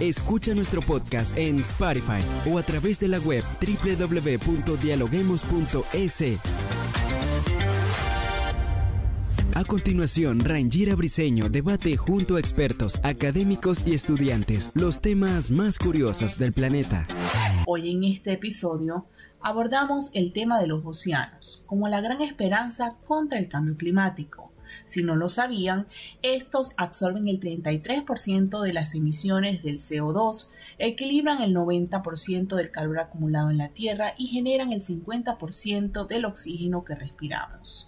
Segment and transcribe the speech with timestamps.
[0.00, 6.22] Escucha nuestro podcast en Spotify o a través de la web www.dialoguemos.es.
[9.54, 16.38] A continuación, Rangira Briseño debate junto a expertos, académicos y estudiantes los temas más curiosos
[16.38, 17.06] del planeta.
[17.66, 19.04] Hoy en este episodio
[19.40, 24.51] abordamos el tema de los océanos como la gran esperanza contra el cambio climático.
[24.86, 25.86] Si no lo sabían,
[26.22, 33.50] estos absorben el 33% de las emisiones del CO2, equilibran el 90% del calor acumulado
[33.50, 37.86] en la Tierra y generan el 50% del oxígeno que respiramos.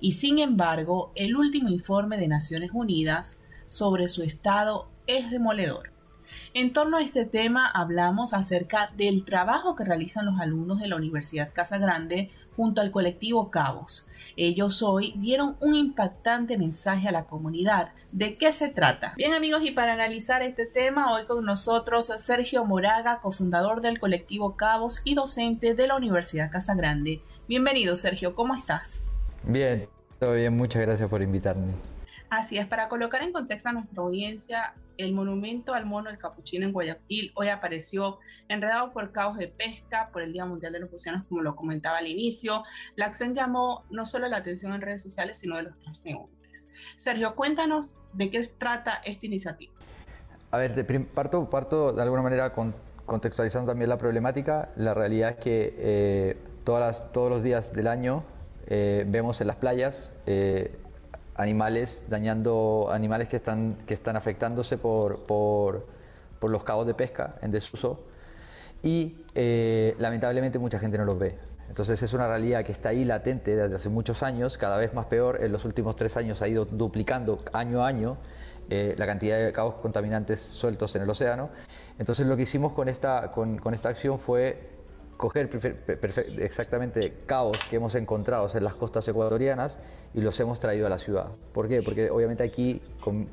[0.00, 3.36] Y sin embargo, el último informe de Naciones Unidas
[3.66, 5.90] sobre su estado es demoledor.
[6.54, 10.96] En torno a este tema hablamos acerca del trabajo que realizan los alumnos de la
[10.96, 14.04] Universidad Casa Grande junto al colectivo Cabos.
[14.36, 17.92] Ellos hoy dieron un impactante mensaje a la comunidad.
[18.10, 19.14] ¿De qué se trata?
[19.16, 24.56] Bien amigos, y para analizar este tema, hoy con nosotros Sergio Moraga, cofundador del colectivo
[24.56, 27.20] Cabos y docente de la Universidad Casa Grande.
[27.46, 29.04] Bienvenido Sergio, ¿cómo estás?
[29.44, 31.74] Bien, todo bien, muchas gracias por invitarme.
[32.30, 36.66] Así es, para colocar en contexto a nuestra audiencia, el monumento al mono del capuchino
[36.66, 40.92] en Guayaquil hoy apareció enredado por caos de pesca por el Día Mundial de los
[40.92, 42.64] Océanos, como lo comentaba al inicio.
[42.96, 46.68] La acción llamó no solo la atención en redes sociales, sino de los transeúntes.
[46.98, 49.72] Sergio, cuéntanos de qué trata esta iniciativa.
[50.50, 52.74] A ver, parto, parto de alguna manera con,
[53.06, 54.70] contextualizando también la problemática.
[54.76, 58.24] La realidad es que eh, todas todos los días del año
[58.66, 60.76] eh, vemos en las playas eh,
[61.38, 65.86] animales dañando, animales que están, que están afectándose por, por,
[66.38, 68.02] por los cabos de pesca en desuso
[68.82, 71.38] y eh, lamentablemente mucha gente no los ve.
[71.68, 75.06] Entonces es una realidad que está ahí latente desde hace muchos años, cada vez más
[75.06, 78.16] peor, en los últimos tres años ha ido duplicando año a año
[78.68, 81.50] la cantidad de cabos contaminantes sueltos en el océano.
[81.98, 84.77] Entonces lo que hicimos con esta, con, con esta acción fue
[85.18, 85.50] coger
[86.38, 89.80] exactamente caos que hemos encontrado en las costas ecuatorianas
[90.14, 91.32] y los hemos traído a la ciudad.
[91.52, 91.82] ¿Por qué?
[91.82, 93.28] Porque obviamente aquí con,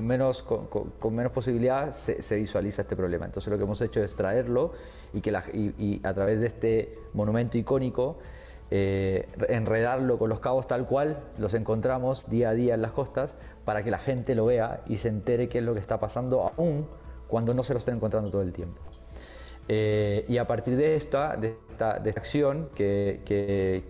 [0.00, 3.26] menos, con, menos posibilidad se, visualiza este problema.
[3.26, 4.72] Entonces lo que hemos hecho es traerlo
[5.12, 5.36] y, que
[6.02, 8.18] a través de este monumento icónico
[8.70, 13.36] eh, enredarlo con los cabos tal cual los encontramos día a día en las costas
[13.66, 16.50] para que la gente lo vea y se entere qué es lo que está pasando
[16.56, 16.86] aún
[17.28, 18.87] cuando no se lo estén encontrando todo el tiempo.
[19.68, 23.84] Eh, y a partir de esta, de esta, de acción que, que,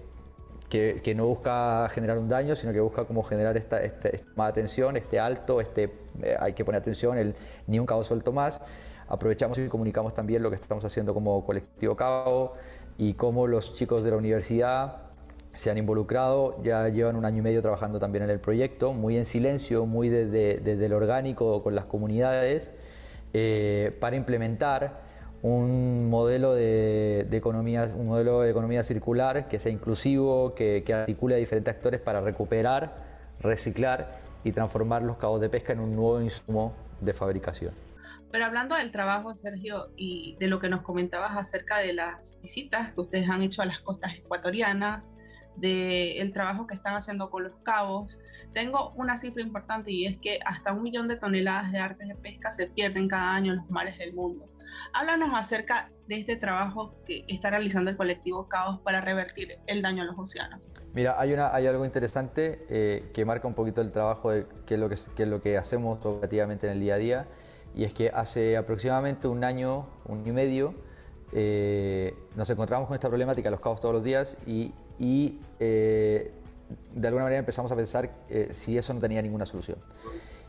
[0.68, 4.96] que, no busca generar un daño, sino que busca como generar esta, esta, más atención,
[4.96, 5.84] este alto, este,
[6.22, 7.36] eh, hay que poner atención, el
[7.68, 8.60] ni un cabo suelto más.
[9.06, 12.54] Aprovechamos y comunicamos también lo que estamos haciendo como colectivo Cabo
[12.98, 15.08] y cómo los chicos de la universidad
[15.54, 19.16] se han involucrado, ya llevan un año y medio trabajando también en el proyecto, muy
[19.16, 22.70] en silencio, muy desde, desde el orgánico con las comunidades,
[23.32, 25.07] eh, para implementar
[25.42, 31.38] un modelo de, economía, un modelo de economía circular que sea inclusivo, que, articule a
[31.38, 32.94] diferentes actores para recuperar,
[33.40, 37.74] reciclar y transformar los cabos de pesca en un nuevo insumo de fabricación.
[38.30, 42.92] Pero hablando del trabajo, Sergio, y de lo que nos comentabas acerca de las visitas
[42.92, 45.14] que ustedes han hecho a las costas ecuatorianas,
[45.60, 48.18] del trabajo que están haciendo con los cabos,
[48.54, 52.14] tengo una cifra importante y es que hasta un millón de toneladas de artes de
[52.14, 54.48] pesca se pierden cada año en los mares del mundo.
[54.92, 60.02] Háblanos acerca de este trabajo que está realizando el colectivo Caos para revertir el daño
[60.02, 60.70] a los océanos.
[60.94, 64.74] Mira, hay, una, hay algo interesante eh, que marca un poquito el trabajo de qué
[64.74, 67.26] es lo que, qué es lo que hacemos operativamente en el día a día,
[67.74, 70.74] y es que hace aproximadamente un año, un año y medio,
[71.32, 76.32] eh, nos encontramos con esta problemática los cabos todos los días y, y eh,
[76.94, 78.10] de alguna manera empezamos a pensar
[78.50, 79.78] si eso no tenía ninguna solución.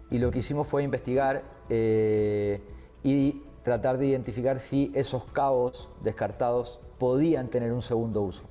[0.09, 7.49] Y lo que hicimos fue investigar y tratar de identificar si esos cabos descartados podían
[7.49, 8.43] tener un segundo uso.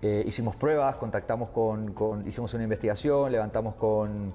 [0.00, 4.32] Eh, hicimos pruebas, contactamos con, hicimos una investigación, levantamos con,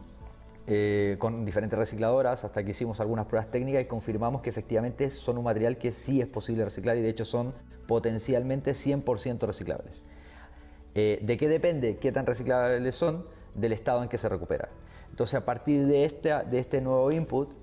[0.67, 5.37] eh, con diferentes recicladoras hasta que hicimos algunas pruebas técnicas y confirmamos que efectivamente son
[5.37, 7.53] un material que sí es posible reciclar y de hecho son
[7.87, 10.03] potencialmente 100% reciclables.
[10.95, 13.25] Eh, ¿De qué depende qué tan reciclables son?
[13.55, 14.69] Del estado en que se recupera.
[15.11, 17.53] Entonces a partir de este, de este nuevo input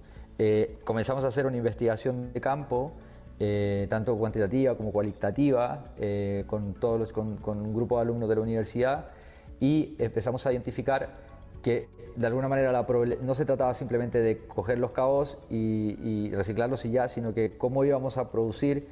[0.42, 2.92] eh, comenzamos a hacer una investigación de campo
[3.38, 8.36] eh, tanto cuantitativa como cualitativa, eh, con, todos los, con, un grupo de alumnos de
[8.36, 9.08] la universidad
[9.60, 11.10] y empezamos a identificar
[11.62, 12.86] que de alguna manera la
[13.20, 17.84] no se trataba simplemente de coger los cabos y, reciclarlos y ya, sino que cómo
[17.84, 18.88] íbamos a producir,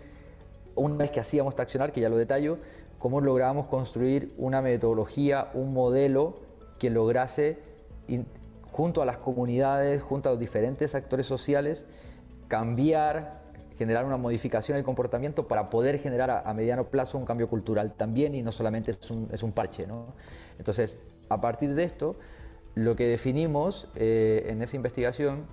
[0.74, 2.58] una vez que hacíamos accionar, que ya lo detallo,
[2.98, 6.40] cómo lográbamos construir una metodología, un modelo
[6.78, 7.56] que lograse,
[8.78, 11.84] junto a las comunidades, junto a los diferentes actores sociales,
[12.46, 13.42] cambiar
[13.76, 17.94] generar una modificación en el comportamiento para poder generar a, mediano plazo un cambio cultural
[17.94, 19.88] también y no solamente es un, es un parche.
[19.88, 20.14] ¿no?
[20.58, 20.96] Entonces,
[21.28, 22.20] a partir de esto,
[22.76, 25.46] lo que definimos eh, en esa investigación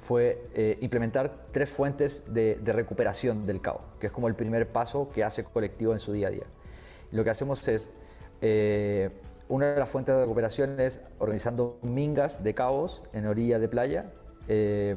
[0.00, 5.10] fue eh, implementar tres fuentes de, recuperación del CAO, que es como el primer paso
[5.10, 6.46] que hace colectivo en su día a día.
[7.10, 7.90] Lo que hacemos es,
[8.42, 9.10] eh,
[9.50, 14.12] una de las fuentes de recuperación es organizando mingas de caos en orilla de playa.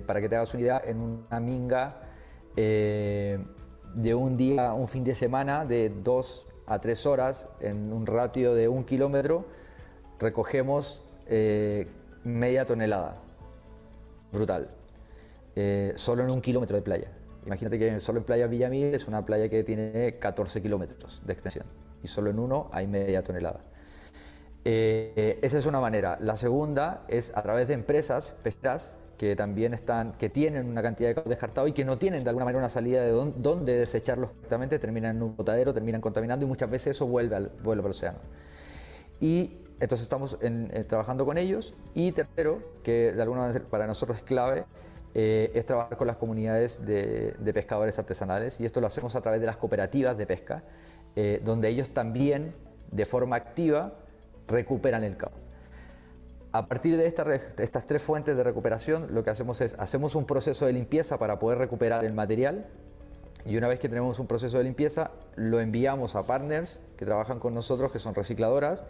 [0.07, 2.00] para que te hagas una idea, en una minga
[2.55, 3.39] eh,
[3.95, 8.55] de un día, un fin de semana, de dos a tres horas, en un ratio
[8.55, 9.45] de un kilómetro,
[10.19, 11.88] recogemos eh,
[12.23, 13.17] media tonelada.
[14.31, 14.69] Brutal.
[15.56, 17.11] Eh, solo en un kilómetro de playa.
[17.45, 21.65] Imagínate que solo en Playa Villamil es una playa que tiene 14 kilómetros de extensión
[22.01, 23.59] y solo en uno hay media tonelada.
[24.65, 26.18] Esa es una manera.
[26.19, 31.10] La segunda es a través de empresas pesqueras que también están, que tienen una cantidad
[31.10, 34.31] de caos descartado y que no tienen de alguna manera una salida de dónde desecharlos
[34.31, 37.92] correctamente, terminan en un botadero, terminan contaminando y muchas veces eso vuelve al, vuelve al
[37.92, 38.19] océano.
[39.19, 41.74] Y entonces estamos eh, trabajando con ellos.
[41.94, 44.66] Y tercero, que de alguna manera para nosotros es clave,
[45.13, 49.39] eh, es trabajar con las comunidades de, pescadores artesanales y esto lo hacemos a través
[49.39, 50.63] de las cooperativas de pesca,
[51.16, 52.56] eh, donde ellos también
[52.92, 53.94] de forma activa
[54.48, 55.31] recuperan el cao.
[56.51, 60.68] A partir de estas tres fuentes de recuperación, lo que hacemos es, hacemos un proceso
[60.68, 62.68] de limpieza para poder recuperar el material
[63.45, 67.40] y una vez que tenemos un proceso de limpieza, lo enviamos a partners que trabajan
[67.40, 68.84] con nosotros, que son recicladoras,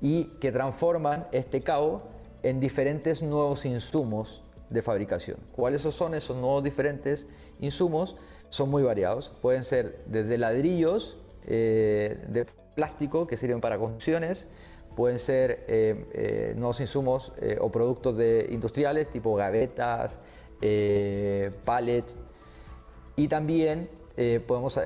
[0.00, 2.02] y que transforman este cao
[2.42, 5.38] en diferentes nuevos insumos de fabricación.
[5.52, 7.28] ¿Cuáles son esos nuevos diferentes
[7.60, 8.16] insumos?
[8.48, 9.34] Son muy variados.
[9.42, 14.46] Pueden ser desde ladrillos eh, de plástico que sirven para construcciones,
[15.00, 20.20] pueden ser eh, eh, nuevos insumos eh, o productos de, industriales tipo gavetas,
[21.64, 22.18] pallets.
[23.16, 23.88] Y también,
[24.46, 24.78] podemos,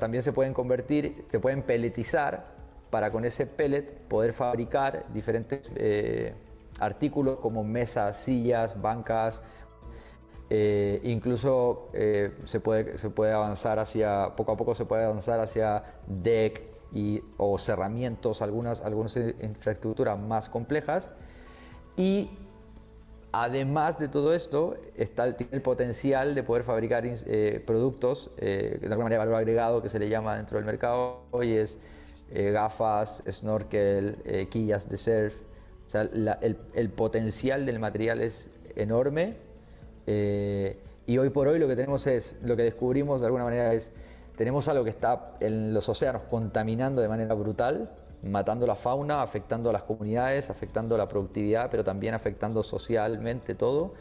[0.00, 2.48] también se pueden convertir, se pueden pelletizar
[2.90, 5.70] para con ese pellet poder fabricar diferentes
[6.80, 9.40] artículos como mesas, sillas, bancas,
[10.50, 16.71] incluso se, puede, se puede avanzar hacia, poco a poco se puede avanzar hacia deck,
[16.94, 21.10] y, o cerramientos, algunas, algunas infraestructuras más complejas.
[21.96, 22.30] Y
[23.32, 28.78] además de todo esto, está el, tiene el potencial de poder fabricar eh, productos eh,
[28.80, 31.22] de alguna manera valor agregado que se le llama dentro del mercado.
[31.30, 31.78] Hoy es
[32.30, 35.34] eh, gafas, snorkel, quillas de surf.
[35.86, 39.36] O sea, el, el, potencial del material es enorme.
[40.06, 43.92] y hoy por hoy lo que tenemos es, lo que descubrimos de alguna manera es
[44.42, 47.92] tenemos algo que está en los océanos contaminando de manera brutal,
[48.24, 53.94] matando la fauna, afectando a las comunidades, afectando la productividad, pero también afectando socialmente todo,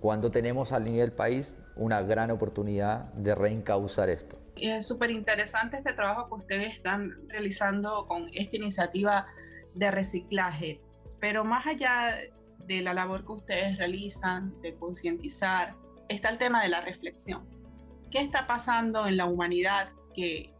[0.00, 4.36] cuando tenemos al nivel país una gran oportunidad de reencauzar esto.
[4.56, 9.28] Es súper interesante este trabajo que ustedes están realizando con esta iniciativa
[9.76, 10.80] de reciclaje,
[11.20, 12.18] pero más allá
[12.66, 15.76] de la labor que ustedes realizan, de concientizar,
[16.08, 17.63] está el tema de la reflexión
[18.14, 20.54] qué está pasando en la humanidad que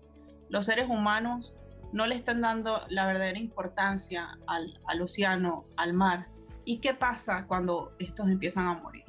[0.48, 1.54] los seres humanos
[1.92, 6.26] no le están dando la verdadera importancia al, océano, al mar.
[6.64, 9.04] ¿Y qué pasa cuando estos empiezan a morir?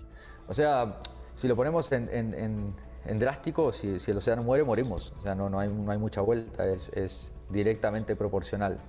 [0.47, 0.99] O sea,
[1.33, 2.75] si lo ponemos en,
[3.17, 5.11] drástico, si, el océano muere, morimos.
[5.17, 8.79] O sea, no, no, hay, no hay mucha vuelta, es, directamente proporcional.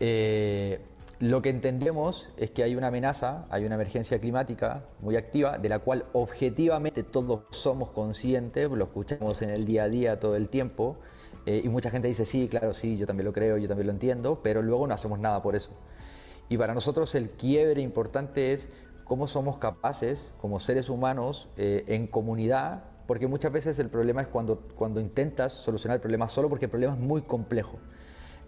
[0.00, 0.84] Eh,
[1.20, 5.68] lo que entendemos es que hay una amenaza, hay una emergencia climática muy activa, de
[5.68, 10.48] la cual objetivamente todos somos conscientes, lo escuchamos en el día a día todo el
[10.48, 10.96] tiempo,
[11.44, 13.92] eh, y mucha gente dice, sí, claro, sí, yo también lo creo, yo también lo
[13.92, 15.72] entiendo, pero luego no hacemos nada por eso.
[16.48, 18.70] Y para nosotros el quiebre importante es
[19.04, 24.28] cómo somos capaces, como seres humanos, eh, en comunidad, porque muchas veces el problema es
[24.28, 27.78] cuando, cuando intentas solucionar el problema solo, porque el problema es muy complejo.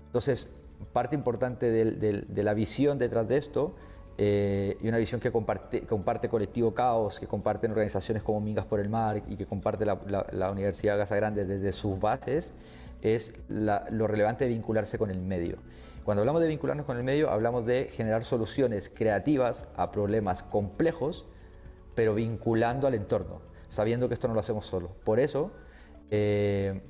[0.07, 0.62] Entonces,
[0.93, 3.75] parte importante de la visión detrás de esto
[4.19, 8.89] eh, y una visión que comparte, Colectivo Caos, que comparten organizaciones como Mingas por el
[8.89, 9.99] Mar y que comparte la,
[10.33, 12.53] la, Universidad Gaza Grande desde sus bases,
[13.01, 15.57] es lo relevante de vincularse con el medio.
[16.05, 21.27] Cuando hablamos de vincularnos con el medio, hablamos de generar soluciones creativas a problemas complejos,
[21.95, 23.41] pero vinculando al entorno.
[23.69, 24.91] Sabiendo que esto no lo hacemos solo.
[25.05, 25.53] Por eso,
[26.11, 26.83] eh,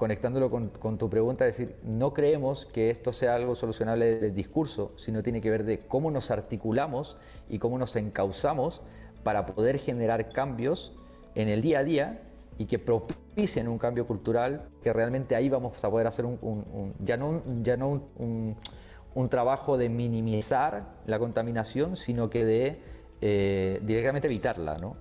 [0.00, 5.22] conectándolo con, tu pregunta, decir, no creemos que esto sea algo solucionable del discurso, sino
[5.22, 7.18] tiene que ver de cómo nos articulamos
[7.50, 8.80] y cómo nos encauzamos
[9.24, 10.96] para poder generar cambios
[11.34, 12.22] en el día a día
[12.56, 17.18] y que propicien un cambio cultural, que realmente ahí vamos a poder hacer un, ya
[17.18, 22.80] no, ya no un, trabajo de minimizar la contaminación, sino que de
[23.20, 24.96] eh, directamente evitarla, ¿no?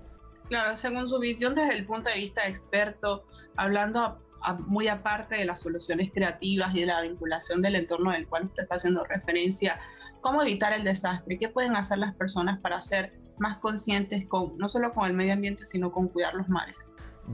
[0.49, 3.23] Claro, según su visión desde el punto de vista experto,
[3.55, 4.17] hablando
[4.67, 8.63] muy aparte de las soluciones creativas y de la vinculación del entorno del cual usted
[8.63, 9.79] está haciendo referencia,
[10.21, 11.37] ¿cómo evitar el desastre?
[11.37, 15.33] ¿Qué pueden hacer las personas para ser más conscientes con, no solo con el medio
[15.33, 16.75] ambiente, sino con cuidar los mares?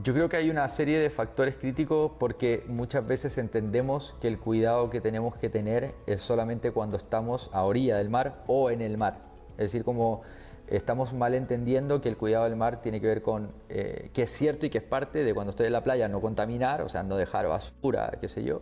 [0.02, 4.38] Yo creo que hay una serie de factores críticos porque muchas veces entendemos que el
[4.38, 8.82] cuidado que tenemos que tener es solamente cuando estamos a orilla del mar o en
[8.82, 9.22] el mar.
[9.52, 10.22] Es decir, como
[10.68, 14.30] estamos mal entendiendo que el cuidado del mar tiene que ver con eh, que es
[14.32, 17.02] cierto y que es parte de cuando estoy en la playa no contaminar, o sea,
[17.02, 18.60] no dejar basura, qué sé yo.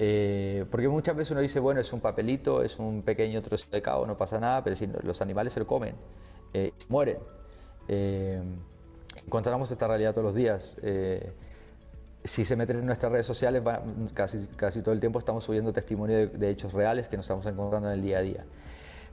[0.00, 3.82] Eh, porque muchas veces uno dice, bueno, es un papelito, es un pequeño trozo de
[3.82, 5.94] cabo, no pasa nada, pero si los animales se lo comen,
[6.54, 7.18] eh, mueren.
[9.26, 10.76] encontramos esta realidad todos los días.
[12.24, 13.62] si se meten en nuestras redes sociales,
[14.12, 17.46] casi, casi todo el tiempo estamos subiendo testimonio de, de hechos reales que nos estamos
[17.46, 18.44] encontrando en el día a día.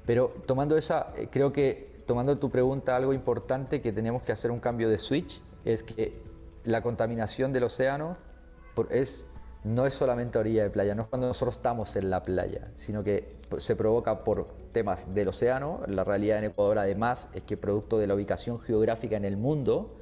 [0.05, 4.59] Pero tomando esa, creo que tomando tu pregunta, algo importante que tenemos que hacer un
[4.59, 6.21] cambio de switch es que
[6.63, 8.17] la contaminación del océano
[8.89, 9.27] es,
[9.63, 13.03] no es solamente orilla de playa, no es cuando nosotros estamos en la playa, sino
[13.03, 15.81] que se provoca por temas del océano.
[15.87, 19.97] La realidad en Ecuador además es que producto de la ubicación geográfica en el mundo,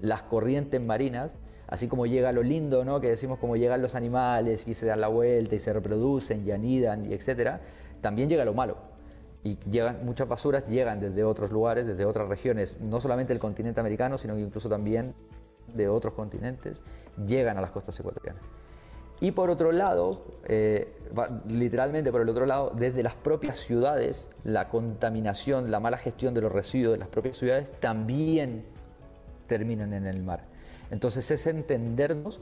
[0.00, 1.36] las corrientes marinas,
[1.68, 3.00] así como llega lo lindo, ¿no?
[3.00, 6.50] que decimos como llegan los animales y se dan la vuelta y se reproducen y
[6.50, 7.60] anidan y etcétera,
[8.00, 8.95] también llega lo malo
[9.70, 14.18] llegan, muchas basuras llegan desde otros lugares, desde otras regiones, no solamente del continente americano,
[14.18, 15.14] sino incluso también
[15.74, 16.82] de otros continentes,
[17.26, 18.42] llegan a las costas ecuatorianas.
[19.20, 20.92] Y por otro lado, eh,
[21.48, 26.42] literalmente por el otro lado, desde las propias ciudades, la contaminación, la mala gestión de
[26.42, 28.64] los residuos de las propias ciudades también
[29.46, 30.44] terminan en el mar.
[30.90, 32.40] Entonces es entendernos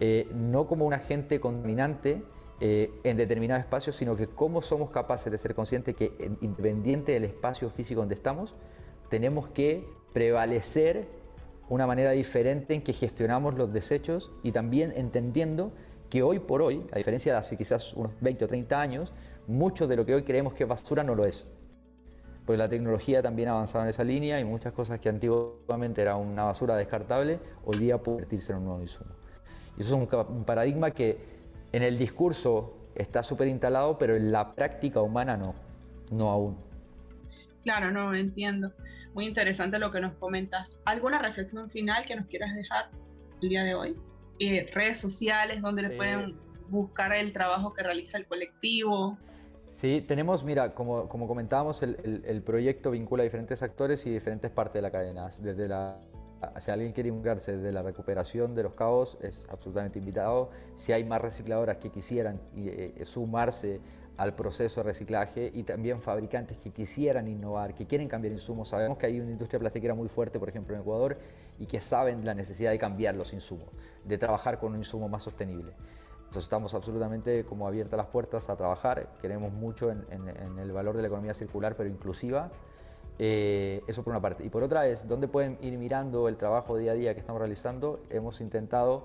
[0.00, 2.22] eh, no como un agente contaminante,
[2.58, 7.24] eh, en determinado espacio, sino que cómo somos capaces de ser conscientes que independiente del
[7.24, 8.54] espacio físico donde estamos,
[9.10, 11.06] tenemos que prevalecer
[11.68, 15.72] una manera diferente en que gestionamos los desechos y también entendiendo
[16.08, 19.12] que hoy por hoy, a diferencia de hace quizás unos 20 o 30 años,
[19.46, 21.52] mucho de lo que hoy creemos que es basura no lo es.
[22.46, 26.16] Pues la tecnología también ha avanzado en esa línea y muchas cosas que antiguamente era
[26.16, 29.10] una basura descartable, hoy día puede convertirse en un nuevo insumo.
[29.76, 31.35] Y eso es un paradigma que
[31.72, 35.54] en el discurso está súper instalado, pero en la práctica humana no,
[36.10, 36.56] no aún.
[37.62, 38.72] Claro, no, entiendo.
[39.14, 40.78] Muy interesante lo que nos comentas.
[40.84, 42.90] ¿Alguna reflexión final que nos quieras dejar
[43.42, 43.96] el día de hoy?
[44.38, 46.34] Eh, redes sociales donde le pueden eh.
[46.68, 49.18] buscar el trabajo que realiza el colectivo.
[49.66, 54.50] Sí, tenemos, mira, como, como comentábamos, el, el, proyecto vincula a diferentes actores y diferentes
[54.50, 55.98] partes de la cadena, desde la
[56.58, 60.50] si alguien quiere involucrarse de la recuperación de los cabos, es absolutamente invitado.
[60.74, 63.80] Si hay más recicladoras que quisieran eh, sumarse
[64.16, 68.68] al proceso de reciclaje y también fabricantes que quisieran innovar, que quieren cambiar insumos.
[68.70, 71.18] Sabemos que hay una industria plastiquera muy fuerte, por ejemplo, en Ecuador,
[71.58, 73.68] y que saben la necesidad de cambiar los insumos,
[74.04, 75.72] de trabajar con un insumo más sostenible.
[76.18, 79.12] Entonces estamos absolutamente como abiertas las puertas a trabajar.
[79.20, 82.50] Queremos mucho en el valor de la economía circular, pero inclusiva
[83.18, 84.44] eh, eso por una parte.
[84.44, 87.40] Y por otra es, ¿dónde pueden ir mirando el trabajo día a día que estamos
[87.40, 88.00] realizando?
[88.10, 89.04] Hemos intentado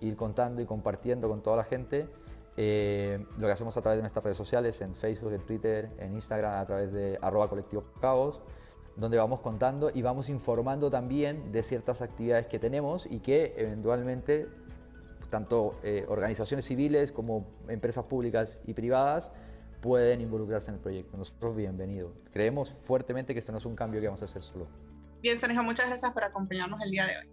[0.00, 2.08] ir contando y compartiendo con toda la gente
[2.56, 6.14] eh, lo que hacemos a través de nuestras redes sociales, en Facebook, en Twitter, en
[6.14, 8.40] Instagram, a través de arroba colectivo caos,
[8.96, 14.48] donde vamos contando y vamos informando también de ciertas actividades que tenemos y que eventualmente
[15.30, 19.30] tanto eh, organizaciones civiles como empresas públicas y privadas
[19.80, 21.16] pueden involucrarse en el proyecto.
[21.16, 22.12] Nosotros bienvenidos.
[22.32, 24.68] Creemos fuertemente que esto no es un cambio que vamos a hacer solo.
[25.22, 27.28] Bien, Sergio, muchas gracias por acompañarnos el día de hoy.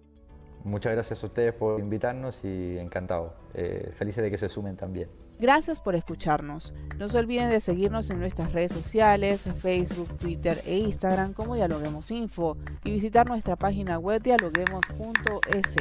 [0.64, 3.36] Muchas gracias a ustedes por invitarnos y encantado.
[3.54, 5.10] Eh, felices de que se sumen también.
[5.40, 6.74] Gracias por escucharnos.
[6.98, 12.10] No se olviden de seguirnos en nuestras redes sociales, Facebook, Twitter e Instagram como Dialoguemos
[12.10, 15.76] Info y visitar nuestra página web dialoguemos.es.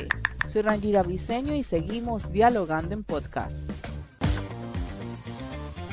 [0.47, 3.71] Soy Rangira Briseño y seguimos dialogando en podcast.